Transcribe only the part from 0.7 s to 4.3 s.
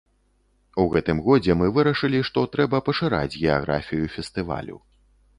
У гэтым годзе мы вырашылі, што трэба пашыраць геаграфію